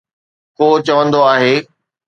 ڪو 0.57 0.67
چوندو 0.85 1.19
آهي 1.33 1.55